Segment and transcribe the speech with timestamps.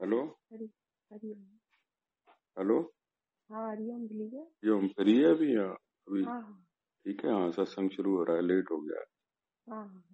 [0.00, 0.38] Hello?
[0.52, 1.38] Hariom
[2.58, 2.92] hello?
[3.50, 4.06] हाँ हरिओम
[4.76, 5.56] हम free है अभी?
[5.56, 6.66] या अभी। हाँ हाँ।
[7.06, 9.04] ठीक है हाँ सत्संग शुरू हो रहा है लेट हो गया।
[9.66, 10.04] हाँ हाँ।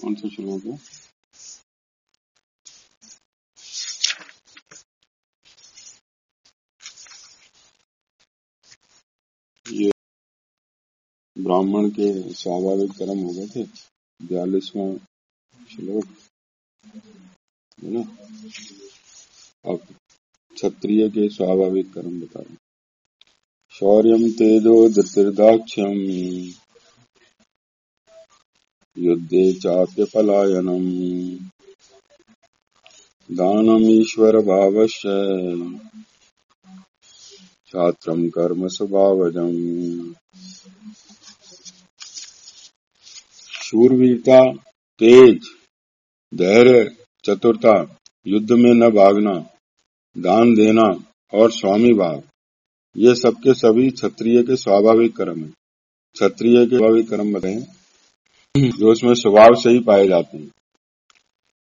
[0.00, 0.76] कौन सा शुरू हो गया?
[11.38, 13.62] ब्राह्मण के स्वाभाविक कर्म हो गए थे।
[14.22, 14.96] बयालीसवा
[15.66, 16.04] श्लोक,
[17.84, 18.00] है ना?
[19.70, 19.80] अब
[20.54, 22.56] क्षत्रिय के स्वाभाविक कर्म बता रहे।
[23.70, 25.98] शौर्यम तेजो धृतिर्दाक्ष्यम
[28.98, 30.84] युद्धे चाप्य पलायनम
[33.36, 35.02] दानम ईश्वर भावश्च
[37.66, 39.54] छात्रम कर्म स्वभावजम।
[43.74, 44.52] शूरवीरता,
[44.98, 45.46] तेज,
[46.34, 49.32] धैर्य, चतुरता, युद्ध में न भागना,
[50.18, 52.22] दान देना और स्वामी भाव।
[52.96, 55.48] ये सबके सभी क्षत्रिय के स्वाभाविक कर्म है।
[56.14, 57.66] क्षत्रिय के स्वाभाविक कर्म बताए,
[58.56, 60.50] जो उसमें स्वभाव से ही पाए जाते हैं।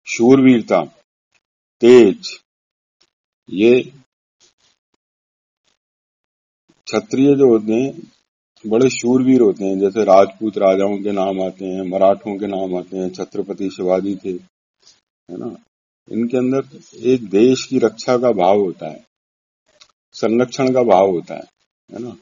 [0.07, 0.83] शूरवीरता,
[1.81, 2.39] तेज,
[3.49, 3.81] ये
[6.87, 8.11] क्षत्रिय जो होते हैं
[8.67, 12.97] बड़े शूरवीर होते हैं, जैसे राजपूत राजाओं के नाम आते हैं, मराठों के नाम आते
[12.97, 14.31] हैं, छत्रपति शिवाजी थे,
[15.29, 15.55] है ना?
[16.11, 19.05] इनके अंदर एक देश की रक्षा का भाव होता है,
[20.13, 21.43] संरक्षण का भाव होता है
[21.93, 22.17] है ना?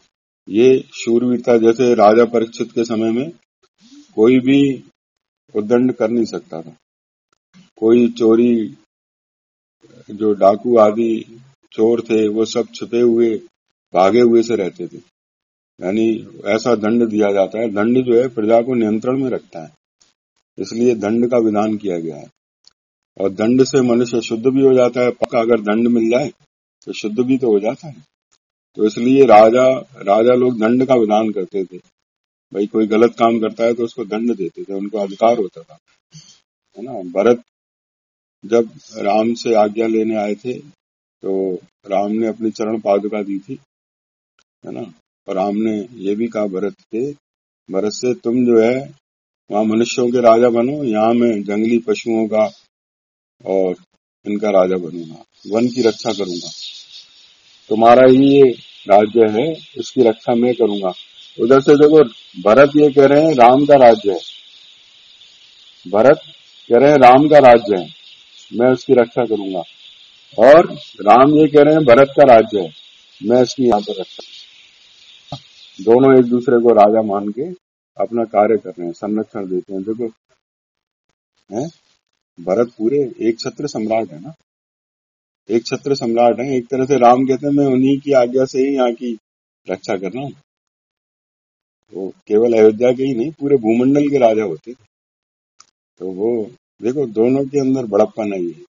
[0.50, 3.32] ये शूरवीरता, जैसे राजा परीक्षित के समय में
[4.16, 4.84] कोई भी
[5.56, 6.76] उद्दंड कर नहीं सकता था।
[7.78, 8.76] कोई चोरी,
[10.12, 11.40] जो डाकू आदि
[11.72, 13.36] चोर थे, वो सब छिपे हुए,
[13.94, 15.17] भागे हुए से रहते थे।
[15.80, 16.06] यानी
[16.46, 19.72] ऐसा दंड दिया जाता है। दंड जो है प्रजा को नियंत्रण में रखता है।
[20.58, 22.28] इसलिए दंड का विधान किया गया है।
[23.18, 26.32] और दंड से मनुष्य शुद्ध भी हो जाता है। पक्का अगर दंड मिल जाए
[26.88, 27.96] तो शुद्ध भी तो हो जाता है।
[28.78, 29.66] तो इसलिए राजा
[30.04, 31.78] राजा लोग दंड का विधान करते थे।
[32.52, 35.78] भाई कोई गलत काम करता है तो उसको दंड देते थे। उनको अधिकार होता था।
[36.78, 36.92] है ना?
[36.92, 37.42] भरत
[38.46, 40.54] जब राम से आज्ञा लेने आए थे
[41.24, 41.54] तो
[41.88, 43.60] राम ने अपनी चरण पादुका दी थी।
[44.66, 44.94] है ना?
[45.28, 47.12] और राम ने ये भी कहा भरत से
[47.70, 48.78] भरत से तुम जो है,
[49.50, 52.44] वहाँ मनुष्यों के राजा बनो, यहाँ मैं जंगली पशुओं का
[53.46, 53.76] और
[54.26, 56.50] इनका राजा बनूँगा, वन की रक्षा करूँगा।
[57.70, 58.50] तुम्हारा ही ये
[58.88, 60.94] राज्य है इसकी रक्षा मैं करूँगा।
[61.38, 62.04] उधर से देखो,
[62.42, 64.20] भरत ये कह रहे हैं, राम का राज्य है।
[65.86, 66.22] भरत
[66.70, 67.88] कह रहे हैं, राम का राज्य है,
[68.52, 69.64] मैं उसकी रक्षा करूँगा।
[70.38, 72.72] और राम ये कह रहे हैं, भरत का राज्य है,
[73.22, 74.24] मैं इसकी यहाँ पर रक्षा
[75.80, 77.50] दोनों एक दूसरे को राजा मान के
[77.98, 80.08] अपना कार्य कर रहे हैं, संरक्षण देते हैं। देखो,
[81.50, 81.68] है?
[82.40, 84.34] भरत पूरे एक छत्र सम्राट है ना?
[85.50, 88.60] एक छत्र सम्राट है, एक तरह से राम कहते हैं, मैं उन्हीं की आज्ञा से
[88.60, 89.14] ही यहाँ की
[89.68, 90.34] रक्षा कर रहा हूँ।
[91.94, 96.32] वो केवल अयोध्या के ही नहीं, पूरे भूमंडल के राजा होते तो वो,
[96.82, 98.66] देखो, दोनों के अंदर बड़प्पन है। ये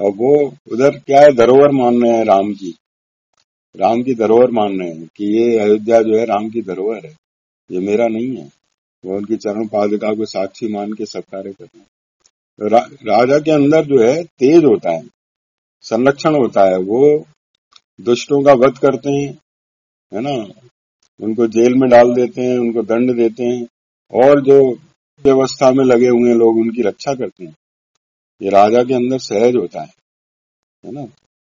[0.00, 0.34] और वो
[0.72, 2.74] उधर क्या है, धरोहर मान रहे हैं राम की
[3.76, 7.16] राम की धरोहर मान रहे हैं कि ये अयोध्या जो है राम की धरोहर है।
[7.70, 8.52] ये मेरा नहीं है।
[9.04, 13.38] वो उनकी चरण पादुका को साक्षी मान के सब कार्य कर रहे हैं। रा, राजा
[13.38, 15.02] के अंदर जो है तेज होता है
[15.82, 17.24] संरक्षण होता है। वो
[18.00, 19.38] दुष्टों का वध करते हैं
[20.12, 20.52] है ना?
[21.20, 23.66] उनको जेल में डाल देते हैं उनको दंड देते हैं
[24.12, 24.72] और जो
[25.24, 27.54] व्यवस्था में लगे हुए लोग उनकी रक्षा करते हैं।
[28.42, 29.94] ये राजा के अंदर सहज होता है
[30.86, 31.06] है ना?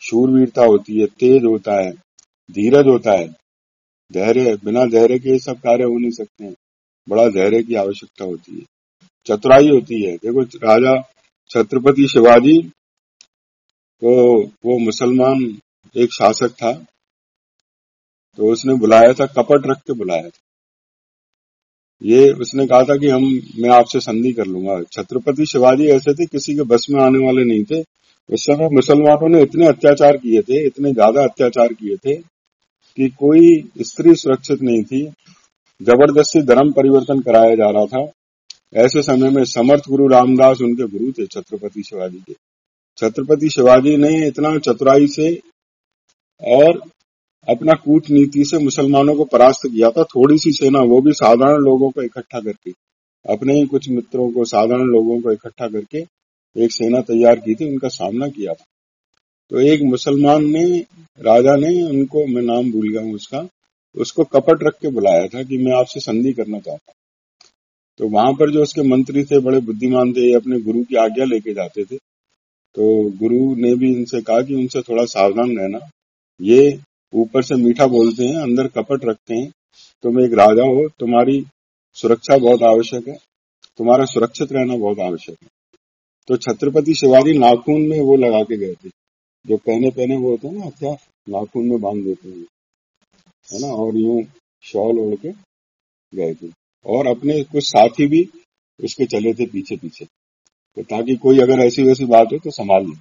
[0.01, 2.06] शूरवीरता होती है तेज होता है।
[2.49, 3.27] धीरज होता है।
[4.11, 6.53] धैर्य बिना धैर्य के सब कार्य हो नहीं सकते हैं।
[7.07, 8.65] बड़ा धैर्य की आवश्यकता होती है।
[9.27, 10.95] चतुराई होती है। देखो, राजा
[11.51, 12.57] छत्रपति शिवाजी
[14.01, 14.11] तो
[14.65, 15.43] वो मुसलमान
[15.95, 16.71] एक शासक था
[18.37, 20.39] तो उसने बुलाया था, कपट रख के बुलाया था।
[22.01, 23.23] ये उसने कहा था कि हम,
[23.59, 27.43] मैं आपसे संधि कर लूँगा। छत्रपति शिवाजी ऐसे थे, किसी के बस में आने वाले
[27.45, 27.81] नहीं थे।
[28.29, 32.15] उस समय मुसलमानों ने इतने अत्याचार किए थे, इतने ज़्यादा अत्याचार किए थे
[32.97, 35.05] कि कोई स्त्री सुरक्षित नहीं थी।
[35.81, 38.11] ज़बरदस्ती धर्म परिवर्तन कराया जा रहा था।
[38.75, 42.33] ऐसे समय में समर्थ गुरु रामदास, उनके गुरु थे छत्रपति शिवाजी के।
[42.97, 45.41] छत्रपति शिवाजी ने इतना चतुराई से
[46.41, 46.81] और
[47.49, 51.89] अपना कूटनीति से मुसलमानों को परास्त किया था। थोड़ी सी सेना, वो भी साधारण लोगों
[51.89, 52.71] को इकट्ठा करके,
[53.33, 55.97] अपने ही कुछ मित्रों को साधारण लोगों को इकट्ठा करके
[56.63, 58.65] एक सेना तैयार की थी, उनका सामना किया था।
[59.51, 60.79] तो एक मुसलमान ने,
[61.19, 63.47] राजा ने उनको, मैं नाम भूल गया हूँ उसका,
[63.95, 66.95] उसको कपट रख के बुलाया था कि मैं आपसे संधि करना चाहता हूँ।
[67.99, 71.53] तो वहाँ पर जो उसके मंत्री थे, बड़े बुद्धिमान थे अपने गुरु की आज्ञा लेके
[71.53, 71.97] जाते थे।
[72.75, 75.79] तो गुरु ने भी इनसे कहा कि उनसे थोड़ा सावधान रहना।
[76.41, 76.79] ये
[77.13, 79.51] ऊपर से मीठा बोलते हैं, अंदर कपट रखते हैं।
[80.03, 81.45] तुम एक राजा हो, तुम्हारी
[81.93, 83.17] सुरक्षा बहुत आवश्यक है,
[83.77, 85.47] तुम्हारा सुरक्षित रहना बहुत आवश्यक है।
[86.27, 88.89] तो छत्रपति शिवाजी नाखून में वो लगा के गए थे।
[89.47, 90.91] जो पहने पहने वो होते हैं ना क्या
[91.29, 92.45] नाखून में बाँध देते हैं।
[93.47, 93.67] है ना?
[93.67, 94.23] और यूँ
[94.63, 95.31] शॉल ओढ़ के
[96.13, 96.51] गए थे।
[96.85, 98.29] और अपने कुछ साथी भी
[98.83, 100.05] उसके चले थे पीछे पीछे।
[100.77, 102.95] तो ताकि कोई अगर ऐसी वैसी बात हो तो संभाल ले।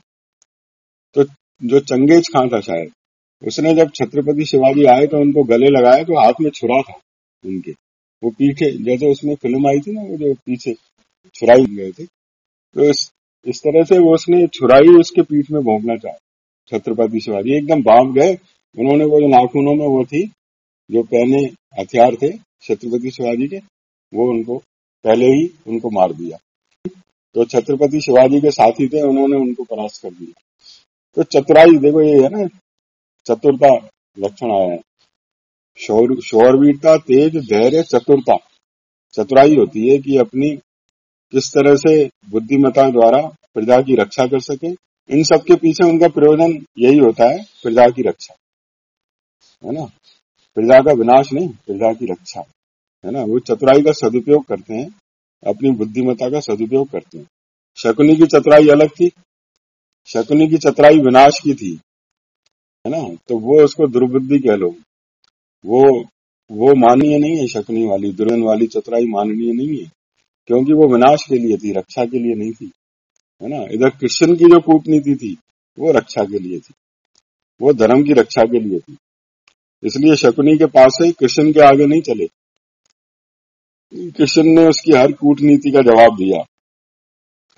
[1.14, 1.24] तो
[1.64, 2.92] जो चंगेज खां था शायद
[3.42, 7.00] उसने जब छत्रपति शिवाजी आए तो उनको गले लगाए तो हाथ में छुरा था
[7.44, 7.72] उनके।
[8.22, 10.74] वो पीछे जैसे उसमें फ़िल्म आई थी ना वो जो पीछे
[11.34, 13.10] छुराई गए थे। तो इस,
[13.46, 16.16] इस तरह से वो उसने छुराई उसके पीठ में भोंकना चाहा।
[16.68, 18.38] छत्रपति शिवाजी, एकदम बाँध गए।
[18.78, 20.26] उन्होंने वो जो नाखूनों में वो थी,
[20.90, 22.32] जो पहने हथियार थे
[22.62, 23.56] छत्रपति शिवाजी के,
[24.14, 24.58] वो उनको,
[25.04, 26.38] पहले ही उनको मार दिया।
[27.34, 30.42] तो छत्रपति शिवाजी के साथी थे, उन्होंने उनको परास्त कर दिया।
[31.14, 32.44] तो चतुराई, देखो ये है ना,
[33.26, 33.88] चतुरता
[34.18, 34.80] लक्षण आया है।
[35.78, 38.36] शौर, शौरवीरता, तेज, धैर्य, चतुरता।
[39.12, 40.56] चतुराई होती है कि अपनी
[41.32, 43.20] किस तरह से बुद्धिमता द्वारा
[43.54, 47.88] प्रजा की रक्षा कर सके इन सब के पीछे उनका प्रयोजन यही होता है, प्रजा
[47.88, 48.34] की रक्षा।
[49.64, 49.84] है ना?
[50.54, 52.40] प्रजा का विनाश नहीं, प्रजा की रक्षा।
[53.04, 53.22] है ना?
[53.22, 54.88] वो चतुराई का सदुपयोग करते हैं,
[55.46, 57.26] अपनी बुद्धिमता का सदुपयोग करते हैं।
[57.76, 59.10] शकुनी की चतुराई अलग थी।
[60.06, 61.80] शकुनी की चतुराई विनाश की थी।
[62.86, 63.16] है ना?
[63.28, 64.74] तो वो उसको दुर्बुद्धि कह लो।
[65.64, 66.04] वो
[66.50, 69.92] वो माननीय नहीं है शकुनी वाली दुर्गन वाली चतुराई माननीय नहीं है,
[70.46, 72.72] क्योंकि वो विनाश के लिए थी, रक्षा के लिए नहीं थी।
[73.42, 73.66] है ना?
[73.70, 75.36] इधर कृष्ण की जो कूटनीति थी,
[75.78, 76.74] वो रक्षा के लिए थी।
[77.60, 78.96] वो धर्म की रक्षा के लिए थी।
[79.84, 82.26] इसलिए शकुनी के पास से कृष्ण के आगे नहीं चले।
[84.10, 86.38] कृष्ण ने उसकी हर कूटनीति का जवाब दिया।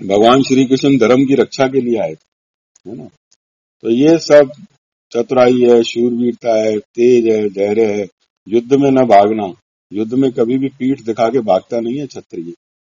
[0.00, 3.04] भगवान श्री कृष्ण धर्म की रक्षा के लिए आए थे, है ना?
[3.82, 4.50] तो ये सब
[5.12, 8.06] चतुराई है शूरवीरता है, तेज है, धैर्य है।
[8.48, 9.54] युद्ध में न भागना।
[9.92, 12.52] युद्ध में कभी भी पीठ दिखा के भागता नहीं है क्षत्रिय।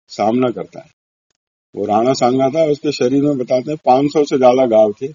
[0.09, 0.94] सामना करता है।
[1.75, 5.07] वो राणा सांगा था उसके शरीर में बताते हैं 500 से ज़्यादा गाँव थे।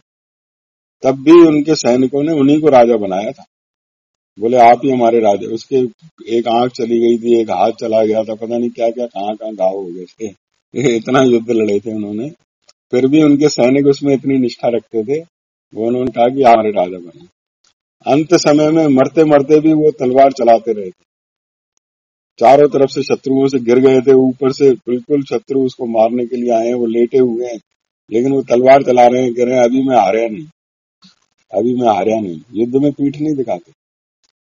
[1.02, 3.44] तब भी उनके सैनिकों ने उन्हीं को राजा बनाया था।
[4.38, 5.76] बोले, आप ही हमारे राजा। उसके
[6.38, 9.36] एक आँख चली गई थी, एक हाथ चला गया था, पता नहीं क्या क्या कहाँ
[9.36, 10.34] कहाँ गाँव हो गए थे।
[10.96, 12.30] इतना युद्ध लड़े थे उन्होंने।
[12.92, 15.20] फिर भी उनके सैनिक उसमें इतनी निष्ठा रखते थे,
[15.74, 17.26] वो उन्होंने कहा कि हमारे राजा बने।
[18.06, 21.09] अंत समय में मरते मरते भी वो तलवार चलाते रहे थे।
[22.38, 26.36] चारों तरफ़ से शत्रुओं से गिर गए थे, ऊपर से बिल्कुल शत्रु उसको मारने के
[26.36, 27.58] लिए आए हैं, वो लेटे हुए हैं,
[28.10, 30.46] लेकिन वो तलवार चला रहे हैं, कह रहे हैं, अभी मैं हारा नहीं,
[31.52, 33.72] अभी मैं हारा नहीं। युद्ध में पीठ नहीं दिखाते,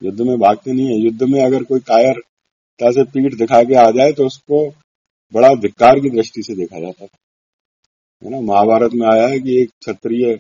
[0.02, 3.90] युद्ध में भागते नहीं है। युद्ध में अगर कोई कायरता से पीठ दिखा के आ
[3.92, 4.66] जाए तो उसको
[5.34, 7.18] बड़ा धिक्कार की दृष्टि से देखा जाता था।
[8.22, 8.40] है ना?
[8.42, 10.40] महाभारत में आया है कि एक क्षत्रिय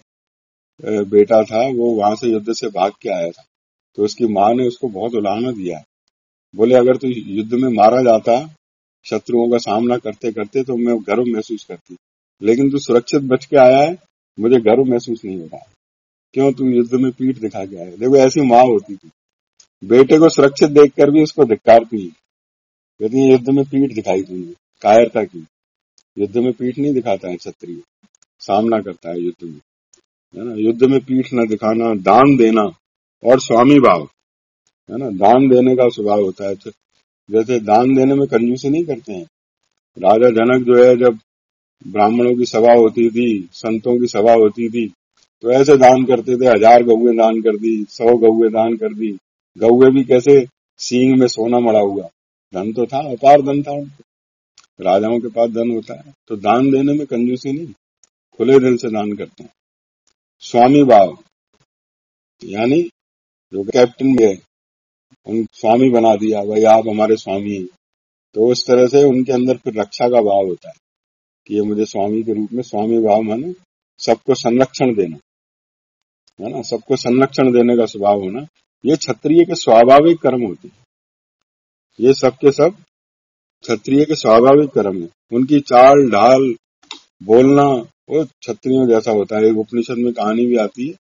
[1.06, 3.44] बेटा था, वो वहाँ से युद्ध से भाग के आया था
[3.98, 5.78] तो उसकी माँ ने उसको बहुत उलाहना दिया
[6.56, 8.56] बोले, अगर तू युद्ध में मारा जाता,
[9.04, 11.98] शत्रुओं का सामना करते करते तो मैं गर्व महसूस करती।
[12.42, 13.98] लेकिन तू सुरक्षित बच के आया है,
[14.40, 15.72] मुझे गर्व महसूस नहीं हो रहा।
[16.34, 19.10] क्यों तू युद्ध में पीठ दिखा के आया देखो, ऐसी माँ होती थी।
[19.84, 22.12] बेटे को सुरक्षित देखकर भी उसको धिक्कारती है
[23.01, 25.46] यदि युद्ध में पीठ दिखाई तुमने कायरता की।
[26.18, 27.82] युद्ध में पीठ नहीं दिखाता है क्षत्रिय।
[28.39, 29.60] सामना करता है युद्ध में।
[30.36, 30.56] है ना?
[30.56, 32.62] युद्ध में पीठ न दिखाना, दान देना
[33.24, 34.10] और स्वामी भाव।
[34.89, 35.10] है ना?
[35.18, 36.72] दान देने का स्वभाव होता है। तो
[37.30, 39.24] जैसे दान देने में कंजूसी नहीं करते हैं।
[39.98, 41.20] राजा जनक जो है, जब
[41.86, 44.88] ब्राह्मणों की सभा होती थी, संतों की सभा होती थी
[45.44, 49.12] तो ऐसे दान करते थे। हज़ार गौए दान कर दी, सौ गौए दान कर दी।
[49.58, 50.46] गौए भी कैसे?
[50.80, 52.08] सींग में सोना मड़ा हुआ।
[52.54, 53.75] धन तो था, अपार धन था
[54.80, 57.68] राजाओं के पास धन होता है। तो दान देने में कंजूसी नहीं।
[58.39, 59.51] खुले दिल से दान करते हैं।
[60.44, 61.18] स्वामी भाव।
[62.42, 62.82] यानी
[63.54, 64.34] जो कैप्टन है
[65.27, 67.67] उन स्वामी बना दिया, भाई आप हमारे स्वामी हैं।
[68.36, 70.75] तो उस तरह से उनके अंदर फिर रक्षा का भाव होता है
[71.48, 73.53] कि ये मुझे स्वामी के रूप में, स्वामी भाव माने
[74.00, 75.17] सबको संरक्षण देना,
[76.39, 76.62] है ना?
[76.62, 78.46] सबको संरक्षण देने का स्वभाव होना।
[78.86, 80.84] ये क्षत्रिय के स्वाभाविक कर्म होते हैं।
[82.00, 82.75] ये सब के सब
[83.63, 86.53] क्षत्रिय के स्वाभाविक कर्म है। उनकी चाल ढाल
[87.24, 87.65] बोलना,
[88.10, 90.94] वो क्षत्रियों जैसा होता है। उपनिषद में कहानी भी आती है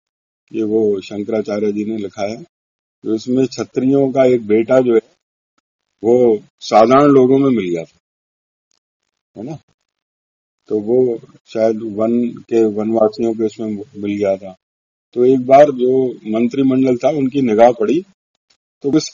[0.53, 2.37] कि वो शंकराचार्य जी ने लिखा है
[3.05, 5.01] तो उसमें छत्रियों का एक बेटा जो है,
[6.03, 7.99] वो साधारण लोगों में मिल गया था,
[9.37, 9.57] है ना?
[10.69, 10.99] तो वो
[11.47, 12.13] शायद वन
[12.51, 14.55] के वनवासियों के उसमें मिल गया था।
[15.17, 18.01] तो एक बार जो मंत्रिमंडल था, उनकी निगाह पड़ी
[18.85, 19.11] तो उस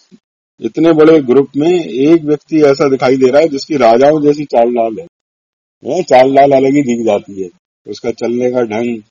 [0.61, 4.73] इतने बड़े ग्रुप में एक व्यक्ति ऐसा दिखाई दे रहा है, जिसकी राजाओं जैसी चाल
[4.75, 7.49] लाल है। चाल लाल अलग ही दिख जाती है।
[7.87, 9.03] उसका चलने का ढंग,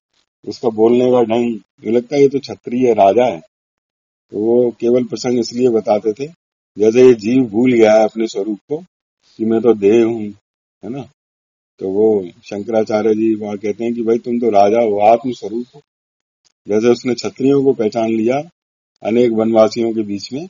[0.46, 3.42] उसका बोलने का ढंग लगता है ये तो छत्री है राजा है।
[4.34, 6.28] वो केवल प्रसंग इसलिए बताते थे,
[6.78, 8.78] जैसे ये जीव भूल गया है अपने स्वरूप को,
[9.40, 10.26] कि मैं तो देह हूँ,
[10.84, 11.02] है ना?
[11.80, 15.66] तो वो शंकराचार्य जी वहाँ कहते हैं कि भाई तुम तो राजा हो आत्म स्वरूप
[15.76, 15.82] हो।
[16.68, 18.38] जैसे उसने क्षत्रियों को पहचान लिया,
[19.04, 20.48] अनेक वनवासियों के बीच में,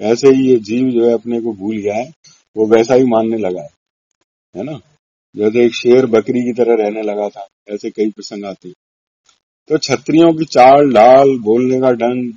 [0.00, 2.10] ऐसे ही ये जीव जो है अपने को भूल गया है,
[2.56, 3.68] वो वैसा ही मानने लगा है
[4.54, 4.80] है ना?
[5.36, 8.72] जैसे एक शेर बकरी की तरह रहने लगा था, ऐसे कई प्रसंग आते
[9.70, 12.32] तो छत्रियों की चाल डाल बोलने का ढंग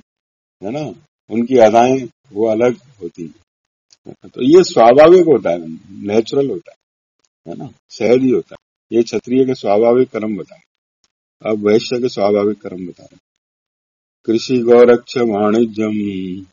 [0.64, 1.02] है ना?
[1.30, 3.46] उनकी अदाएँ वो अलग होती है।
[4.28, 5.58] तो ये स्वाभाविक होता है
[6.06, 6.76] नेचुरल होता है
[7.48, 7.72] है ना?
[7.90, 10.60] सहज ही होता है। ये क्षत्रिय के स्वाभाविक कर्म बताए।
[11.46, 13.18] अब वैश्य के स्वाभाविक कर्म बता रहे
[14.24, 16.46] कृषि गौरक्ष वाणिज्यम,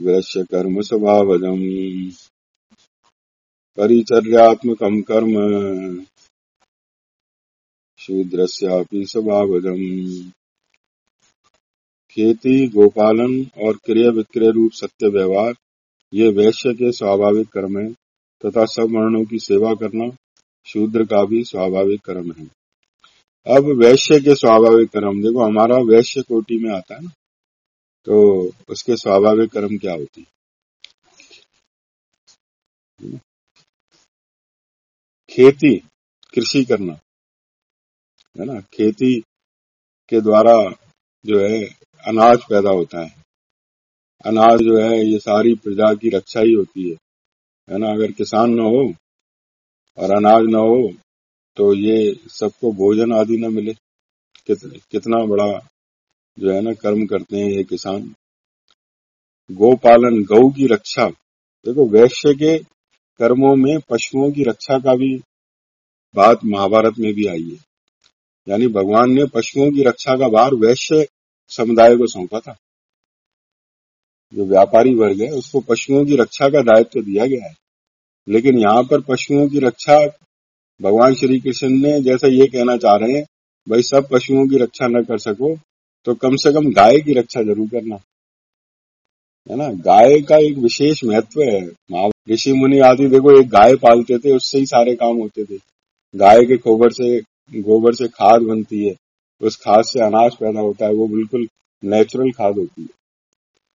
[0.00, 1.60] वैश्य कर्म स्वभावजम,
[3.76, 5.34] परिचर्यात्मकम कर्म,
[7.98, 9.80] शूद्रस्यापि स्वभावजम।
[12.16, 13.32] खेती, गोपालन
[13.66, 15.54] और क्रिया विक्रय रूप सत्य व्यवहार,
[16.12, 17.92] ये वैश्य के स्वाभाविक कर्म है,
[18.44, 20.08] तथा सब वर्णों की सेवा करना
[20.66, 22.46] शूद्र का भी स्वाभाविक कर्म है।
[23.46, 27.10] अब वैश्य के स्वाभाविक कर्म, देखो हमारा वैश्य कोटि में आता है ना
[28.06, 30.26] तो उसके स्वाभाविक कर्म क्या होती
[35.30, 35.76] खेती,
[36.34, 36.92] कृषि करना,
[38.36, 38.60] है ना?
[38.60, 39.20] खेती
[40.08, 40.54] के द्वारा
[41.24, 43.12] जो है अनाज पैदा होता है।
[44.24, 46.96] अनाज जो है ये सारी प्रजा की रक्षा ही होती है।
[47.68, 47.90] है ना?
[47.90, 48.82] अगर किसान न हो
[49.98, 50.92] और अनाज न हो
[51.56, 53.72] तो ये सबको भोजन आदि न मिले।
[54.46, 54.58] कित,
[54.90, 55.46] कितना बड़ा
[56.38, 58.14] जो है ना कर्म करते हैं ये किसान।
[59.50, 61.08] गोपालन गौ की रक्षा।
[61.66, 62.58] देखो वैश्य के
[63.20, 65.14] कर्मों में पशुओं की रक्षा का भी
[66.14, 67.58] बात महाभारत में भी आई है।
[68.48, 71.06] यानी भगवान ने पशुओं की रक्षा का भार वैश्य
[71.48, 72.56] समुदाय को सौंपा था।
[74.32, 77.54] जो व्यापारी वर्ग है, उसको पशुओं की रक्षा का दायित्व तो दिया गया है।
[78.28, 79.98] लेकिन यहाँ पर पशुओं की रक्षा,
[80.80, 83.24] भगवान श्री कृष्ण ने जैसा ये कहना चाह रहे हैं,
[83.66, 85.56] भाई, सब पशुओं की रक्षा न कर सको
[86.06, 87.98] तो कम से कम गाय की रक्षा ज़रूर करना।
[89.50, 89.68] है ना?
[89.72, 94.58] गाय का एक विशेष महत्व है। ऋषि मुनि आदि देखो, एक गाय पालते थे, उससे
[94.58, 95.58] ही सारे काम होते थे।
[96.14, 97.18] गाय के गोबर से
[97.60, 98.94] गोबर से खाद बनती है।
[99.42, 101.48] उस खाद से अनाज पैदा होता है, वो बिल्कुल
[101.84, 102.88] नेचुरल खाद होती है।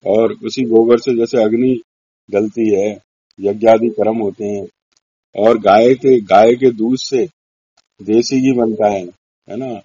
[0.06, 1.82] और उसी गोबर से जैसे अग्नि
[2.32, 3.00] गलती है
[3.40, 4.68] यज्ञादि कर्म होते हैं।
[5.36, 7.28] और गाय के गाय के दूध से
[8.02, 9.06] देसी घी बनता है
[9.48, 9.82] है ना?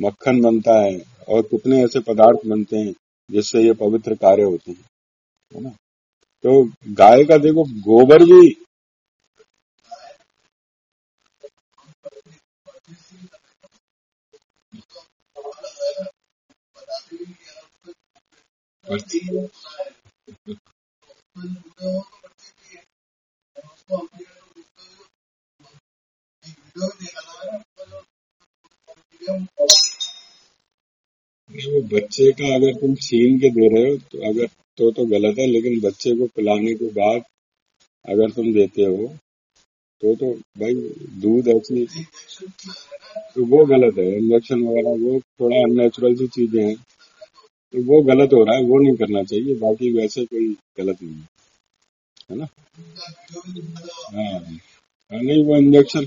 [0.00, 2.92] मक्खन बनता है, और कितने ऐसे पदार्थ बनते हैं,
[3.30, 4.84] जिससे ये पवित्र कार्य होते हैं,
[5.54, 5.70] है ना?
[6.44, 8.56] तो गाय का देखो, गोबर भी
[18.90, 19.00] वो
[31.92, 34.46] बच्चे का अगर तुम छीन के दे रहे हो तो अगर
[34.78, 37.22] तो तो गलत है, लेकिन बच्चे को पिलाने के बाद
[38.04, 39.06] अगर तुम देते हो
[40.02, 40.74] तो तो भाई
[41.22, 41.86] दूध ऐसी
[43.34, 46.76] तो वो गलत है इंजेक्शन वगैरह, वो थोड़ा अननेचुरल सी चीज़ें हैं।
[47.74, 50.48] तो वो गलत हो रहा है वो नहीं करना चाहिए बाकी वैसे कोई
[50.80, 51.22] गलत नहीं
[52.30, 52.46] है। ना?
[54.14, 54.40] हाँ,
[55.10, 56.06] हाँ नहीं वो इंजेक्शन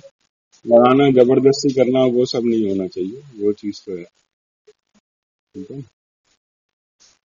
[0.66, 4.04] लगाना ज़बरदस्ती करना वो सब नहीं होना चाहिए वो चीज़ तो है।
[5.56, 5.82] ठीक है?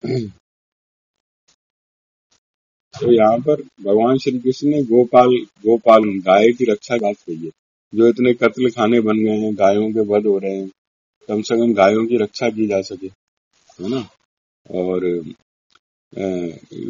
[2.95, 5.29] तो यहाँ पर भगवान श्री कृष्ण ने गोपाल
[5.67, 7.51] गोपाल गाय की रक्षा बात कही है
[7.93, 10.69] जो इतने कत्ल खाने बन गए हैं गायों के वध हो रहे हैं
[11.29, 13.09] कम से कम गायों की रक्षा की जा सके।
[13.79, 14.01] है ना?
[14.71, 15.07] और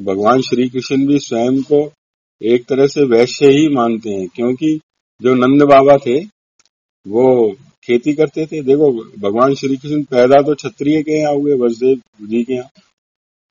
[0.05, 1.79] भगवान श्री कृष्ण भी स्वयं को
[2.41, 4.79] एक तरह से वैश्य ही मानते हैं, क्योंकि
[5.21, 6.19] जो नंद बाबा थे,
[7.07, 12.00] वो खेती करते थे। देखो, भगवान श्री कृष्ण पैदा तो क्षत्रिय के यहाँ हुए, वसुदेव
[12.29, 12.69] जी के यहाँ,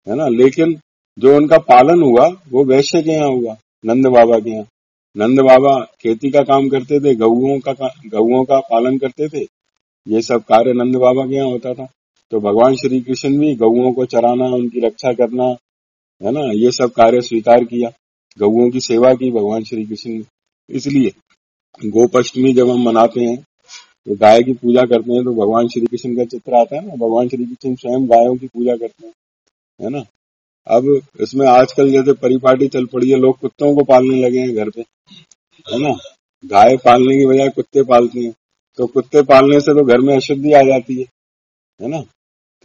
[0.08, 0.28] है ना?
[0.28, 0.76] लेकिन
[1.18, 4.66] जो उनका पालन हुआ, वो वैश्य के यहाँ हुआ, नंद बाबा के यहाँ।
[5.16, 7.74] नंद बाबा खेती का काम करते थे, गऊ का
[8.08, 9.46] गऊ का पालन करते थे।
[10.08, 11.88] ये सब कार्य नंद बाबा के यहाँ होता था।
[12.34, 15.46] तो भगवान श्री कृष्ण भी गऊओं को चराना, उनकी रक्षा करना,
[16.22, 17.90] है ना, ये सब कार्य स्वीकार किया।
[18.38, 20.24] गऊओं की सेवा की भगवान श्री कृष्ण ने।
[20.70, 21.12] इसलिए
[21.88, 26.16] गोपाष्टमी जब हम मनाते हैं तो गाय की पूजा करते हैं तो भगवान श्री कृष्ण
[26.16, 29.14] का चित्र आता है ना, भगवान श्री कृष्ण स्वयं गायों की पूजा करते हैं,
[29.80, 30.04] है ना।
[30.68, 30.88] अब
[31.22, 34.82] इसमें आजकल जैसे परिपाटी चल पड़ी है, लोग कुत्तों को पालने लगे हैं घर पे,
[34.82, 35.94] है ना।
[36.44, 38.34] गाय पालने की बजाय कुत्ते पालते हैं
[38.80, 41.06] तो कुत्ते पालने से तो घर में अशुद्धि आ जाती है
[41.80, 42.04] है ना।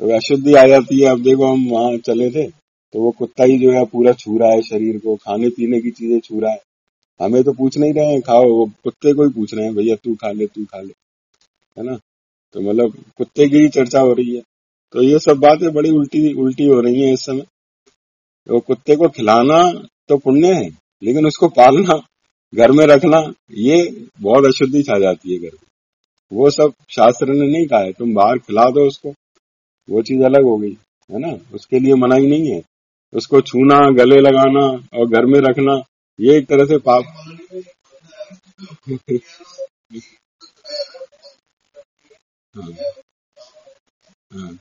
[0.00, 2.46] तो अशुद्धि आ जाती है। अब देखो, हम वहाँ चले थे
[2.94, 5.90] तो वो कुत्ता ही जो है पूरा छू रहा है शरीर को, खाने पीने की
[5.90, 6.60] चीज़ें छू रहा है।
[7.20, 9.96] हमें तो पूछ नहीं रहे हैं, खाओ, वो कुत्ते को ही पूछ रहे हैं, भैया,
[9.96, 10.92] तू खा ले, तू खा ले।
[11.76, 11.96] है ना?
[12.54, 14.42] तो मतलब कुत्ते की ही चर्चा हो रही है।
[14.94, 17.42] तो ये सब बातें बड़ी उल्टी उल्टी हो रही है इस समय।
[18.48, 19.62] तो कुत्ते को खिलाना
[20.08, 20.68] तो पुण्य है,
[21.02, 22.00] लेकिन उसको पालना,
[22.52, 23.20] घर में रखना,
[23.52, 25.66] ये बहुत अशुद्धि छा जाती है घर में।
[26.32, 29.12] वो सब शास्त्र ने नहीं कहा है, तुम बाहर खिला दो उसको।
[29.90, 30.72] वो चीज़ अलग हो गई
[31.10, 31.32] है ना?
[31.54, 32.62] उसके लिए मनाही नहीं है।
[33.12, 34.66] उसको छूना गले लगाना
[34.98, 35.80] और घर में रखना
[36.18, 37.04] ये एक तरह से पाप।
[42.54, 42.72] हाँ,
[44.32, 44.58] हाँ,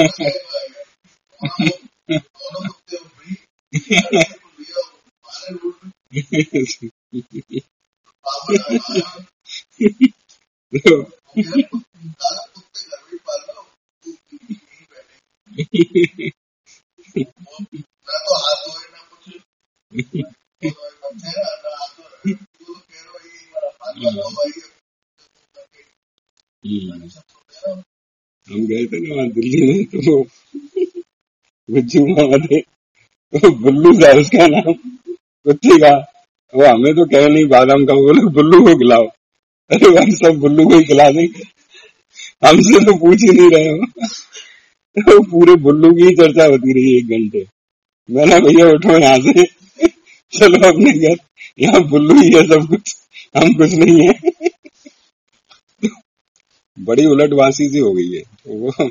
[19.92, 20.39] हम
[33.34, 34.72] तो बुल्लू था उसका नाम
[35.44, 36.12] कुत्ते का
[36.54, 39.08] वो हमें तो कहे नहीं बादाम का बोले बुल्लू को खिलाओ
[39.70, 41.42] अरे भाई सब बुल्लू को ही खिला देंगे
[42.48, 43.86] हमसे तो पूछ ही नहीं रहे
[45.02, 47.46] तो पूरे बुल्लू की चर्चा होती रही एक घंटे।
[48.10, 49.44] मैंने भैया, उठो यहाँ से।
[50.32, 51.16] चलो अपने घर
[51.58, 52.96] यहाँ बुल्लू ही है सब कुछ
[53.36, 54.49] हम कुछ नहीं है
[56.80, 58.22] बड़ी उलटवासी सी हो गई है।
[58.56, 58.88] वो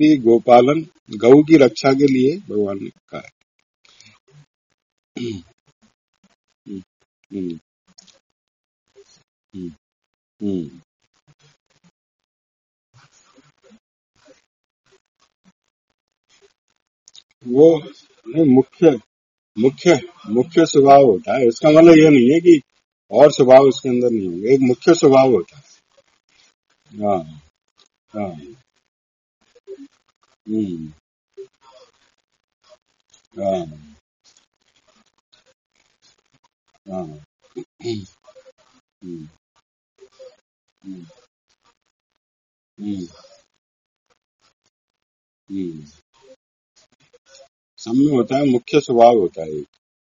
[0.00, 0.80] ये गोपालन
[1.16, 3.30] गऊ की रक्षा के लिए भगवान ने कहा है।
[17.46, 17.66] वो
[18.44, 18.90] मुख्य
[19.56, 22.60] मुख्य मुख्य स्वभाव होता है। इसका मतलब यह नहीं है कि
[23.10, 25.65] और स्वभाव इसके अंदर नहीं होंगे। एक मुख्य स्वभाव होता है।
[26.90, 27.18] हाँ
[28.16, 28.30] हाँ।
[30.48, 30.92] हम्म।
[33.38, 33.66] हाँ।
[36.88, 37.04] हाँ।
[37.84, 39.28] हम्म।
[40.84, 41.06] हम्म।
[42.78, 43.06] हम्म।
[45.48, 45.86] हम्म,
[48.16, 49.58] होता है मुख्य स्वभाव होता है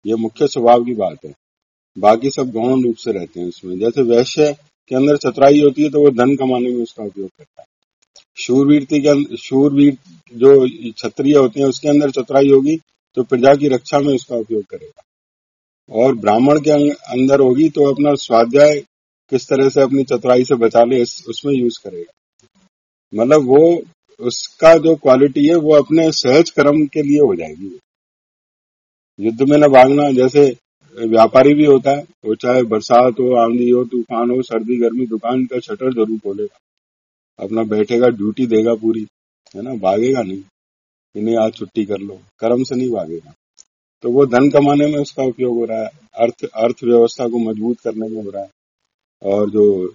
[0.06, 1.34] ये मुख्य स्वभाव की बात है।
[1.98, 4.56] बाकी सब गौण रूप से रहते हैं उसमें। जैसे वैश्य
[4.91, 7.67] के अंदर चतुराई होती है तो वो धन कमाने में उसका उपयोग करता है।
[8.38, 9.97] शूरवीरती के अंदर शूरवीर
[10.34, 12.77] जो क्षत्रिय होते हैं, उसके अंदर चतुराई होगी
[13.17, 15.01] तो प्रजा की रक्षा में उसका उपयोग करेगा।
[15.89, 18.80] और ब्राह्मण के अंदर होगी तो अपना स्वाध्याय
[19.32, 22.13] किस तरह से अपनी चतुराई से बचा ले उसमें यूज़ करेगा।
[23.13, 23.82] मतलब वो,
[24.19, 27.80] उसका जो क्वालिटी है, वो अपने सहज कर्म के लिए हो जाएगी।
[29.19, 30.58] युद्ध में न भागना, जैसे
[30.99, 35.45] व्यापारी भी होता है, वो चाहे बरसात हो, आंधी हो, तूफ़ान हो, सर्दी, गर्मी, दुकान
[35.45, 36.60] का शटर ज़रूर खोलेगा।
[37.43, 39.08] अपना बैठेगा, ड्यूटी देगा पूरी,
[39.56, 39.73] है ना?
[39.73, 40.43] भागेगा नहीं।
[41.13, 43.34] कि नहीं आज छुट्टी कर लो, कर्म से नहीं भागेगा।
[44.01, 48.10] तो वो धन कमाने में उसका उपयोग हो रहा है, अर्थ, अर्थव्यवस्था को मज़बूत करने
[48.10, 48.49] में हो रहा है।
[49.23, 49.93] और जो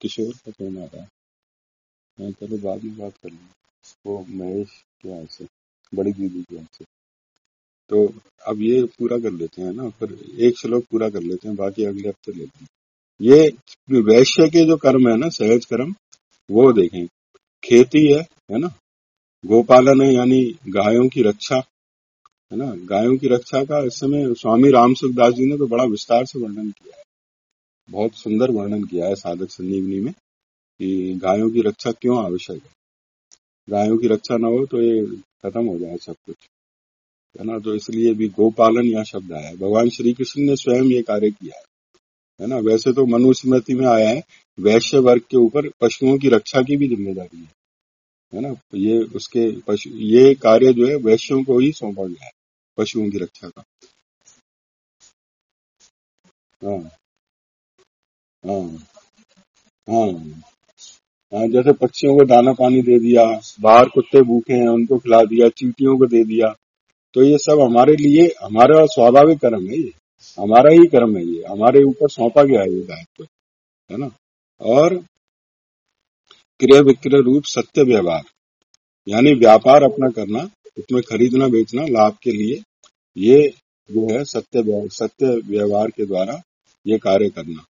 [0.00, 3.38] किशोर का फ़ोन आ रहा है। चलो बाद में बात कर लूँ
[4.06, 4.68] वो महेश
[5.02, 5.46] के यहाँ से,
[5.94, 6.84] बड़ी दीदी के यहाँ से।
[7.90, 8.04] तो
[8.42, 11.84] अब ये पूरा कर लेते हैं ना, फिर एक श्लोक पूरा कर लेते हैं, बाकी
[11.84, 12.68] अगले हफ़्ते लेते हैं
[13.20, 15.94] ये वैश्य के जो कर्म है ना, सहज कर्म,
[16.50, 17.06] वो देखें।
[17.62, 18.68] खेती है है ना?
[19.44, 21.56] गोपालन है, यानी गायों की रक्षा,
[22.50, 22.72] है ना?
[22.86, 26.38] गायों की रक्षा का इस समय स्वामी राम सुखदास जी ने तो बड़ा विस्तार से
[26.38, 27.02] वर्णन किया है।
[27.88, 32.70] बहुत सुंदर वर्णन किया है साधक संजीवनी में, कि गायों की रक्षा क्यों आवश्यक है?
[33.68, 35.04] गायों की रक्षा न हो तो ये
[35.42, 36.36] खत्म हो जाए सब कुछ।
[37.34, 37.58] है ना?
[37.58, 41.30] तो इसलिए भी गोपालन यह शब्द आया है। भगवान श्री कृष्ण ने स्वयं ये कार्य
[41.30, 41.64] किया है
[42.40, 42.56] है ना?
[42.56, 44.22] वैसे तो मनुस्मृति में आया है,
[44.58, 47.48] वैश्य वर्ग के ऊपर पशुओं की रक्षा की भी ज़िम्मेदारी है
[48.32, 48.54] है ना?
[48.74, 52.30] ये उसके पशु, ये कार्य जो है वैश्यों को ही सौंपा गया है,
[52.78, 53.64] पशुओं की रक्षा का।
[56.62, 56.90] हाँ।
[58.44, 58.86] हाँ।
[59.88, 60.08] हाँ।
[61.32, 63.24] हाँ जैसे पक्षियों को दाना पानी दे दिया,
[63.60, 66.54] बाहर कुत्ते भूखे हैं, उनको खिला दिया, चीटियों को दे दिया
[67.14, 69.92] तो ये सब हमारे लिए, हमारा स्वाभाविक कर्म है ये।
[70.38, 73.26] हमारा ही कर्म है ये। हमारे ऊपर सौंपा गया है ये दायित्व,
[73.90, 74.10] है ना?
[74.60, 74.96] और
[76.60, 78.22] क्रिया विक्रय रूप सत्य व्यवहार,
[79.08, 82.62] यानी व्यापार अपना करना, उसमें खरीदना, बेचना, लाभ के लिए
[83.16, 83.48] ये
[83.90, 86.40] जो है सत्य सत्य व्यवहार के द्वारा
[86.86, 87.64] ये कार्य करना।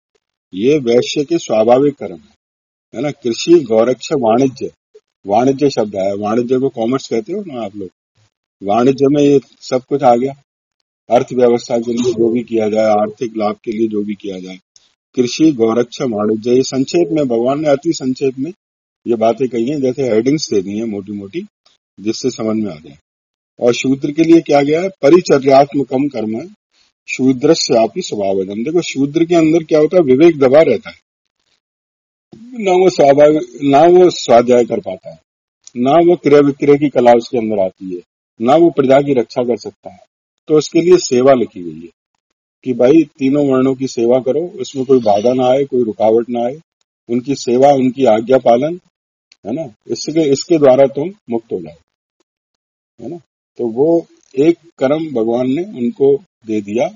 [0.54, 2.40] ये वैश्य के स्वाभाविक कर्म है
[2.96, 3.12] है ना?
[3.12, 4.72] कृषि गौरक्ष वाणिज्य
[5.28, 7.90] वाणिज्य शब्द है। वाणिज्य को कॉमर्स कहते हो ना आप लोग?
[8.64, 10.34] वाणिज्य में ये सब कुछ आ गया।
[11.10, 14.60] अर्थव्यवस्था के लिए जो भी किया जाए, आर्थिक लाभ के लिए जो भी किया जाए,
[15.16, 18.54] कृषि, गौरक्ष, वाणिज्य, ये संक्षेप में, भगवान ने अति संक्षेप में
[19.08, 21.46] ये बातें कही हैं, जैसे हेडिंग्स दे दी हैं मोटी मोटी
[22.00, 22.98] जिससे समझ में आ जाए।
[23.60, 24.90] और शूद्र के लिए क्या गया है?
[24.90, 26.48] परिचर्यात्मकम कर्म है।
[27.10, 30.04] शूद्र से आप ही स्वभाव देखो, शूद्र के अंदर क्या होता है?
[30.04, 30.96] विवेक दबा रहता है।
[32.36, 35.20] ना वो स्वाभाविक, ना वो स्वाध्याय कर पाता है।
[35.78, 38.02] ना वो क्रय विक्रय की कला उसके अंदर आती है।
[38.40, 40.00] ना वो प्रजा की रक्षा कर सकता है।
[40.50, 41.90] तो उसके लिए सेवा लिखी गई है
[42.64, 46.46] कि भाई तीनों वर्णों की सेवा करो उसमें कोई बाधा ना आए, कोई रुकावट ना
[46.46, 46.56] आए।
[47.10, 48.80] उनकी सेवा, उनकी आज्ञा पालन,
[49.46, 49.64] है ना?
[49.88, 51.76] इसके इसके द्वारा तुम मुक्त हो जाओ,
[53.02, 53.18] है ना?
[53.60, 56.16] तो वो एक कर्म भगवान ने उनको
[56.48, 56.88] दे दिया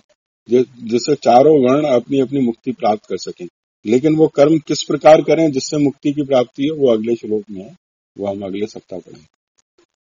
[0.49, 3.45] जिससे चारों वर्ण अपनी अपनी मुक्ति प्राप्त कर सकें।
[3.85, 7.63] लेकिन वो कर्म किस प्रकार करें, जिससे मुक्ति की प्राप्ति हो, वो अगले श्लोक में
[7.63, 7.75] है,
[8.17, 9.27] वो हम अगले सप्ताह पढ़ेंगे।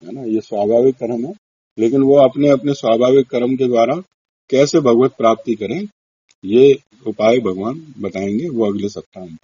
[0.04, 1.34] है ना, ये स्वाभाविक कर्म है।
[1.78, 3.94] लेकिन वो अपने अपने स्वाभाविक कर्म के द्वारा
[4.50, 5.88] कैसे भगवत प्राप्ति करें,
[6.44, 9.38] ये उपाय भगवान बताएँगे वो अगले सप्ताह में।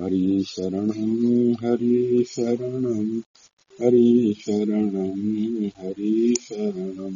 [0.00, 0.90] हरि शरण
[1.52, 3.18] हरि शरण
[3.82, 4.96] हरि शरण
[5.66, 7.14] हरि शरण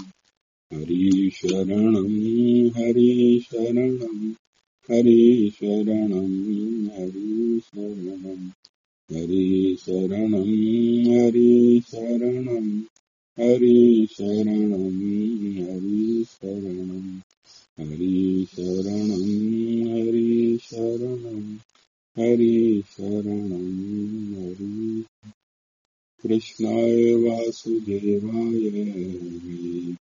[0.72, 1.96] हरि शरण
[2.76, 3.96] हरि शरण
[4.90, 6.12] हरि शरण
[6.86, 8.50] हरि शरण।
[9.12, 10.34] हरि शरणं
[11.12, 12.66] हरि शरणं
[13.38, 14.84] हरि शरणं
[15.58, 17.20] हरि शरणं
[17.78, 19.24] हरि शरणं
[19.92, 21.40] हरि शरणं
[22.18, 23.66] हरि शरणं
[24.34, 25.02] हरि
[26.22, 28.64] कृष्णाय वासुदेवाय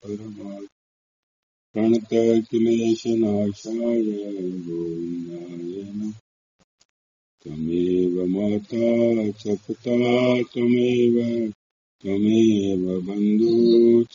[0.03, 0.53] परमा
[1.73, 4.03] प्रणतक्लेशनाशाय
[4.66, 6.12] गोविन्दाय नमः।
[7.42, 7.95] त्वमेव
[8.37, 9.96] माता च पिता
[10.53, 11.16] त्वमेव
[12.03, 13.55] त्वमेव बन्धु
[14.12, 14.14] च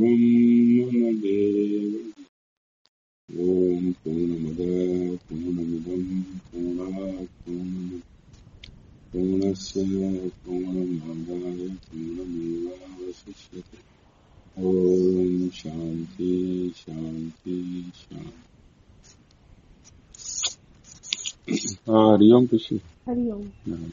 [0.00, 1.92] मम देव
[3.32, 4.60] पूर्णमद
[9.12, 9.80] पूर्णस्य
[10.44, 13.91] पूर्णमादाय पूर्णमेवावशिष्यते।
[14.58, 18.32] ओम शांति शांति शांति।
[21.88, 23.90] हाँ हरिओम कृषि हरिओम। हाँ।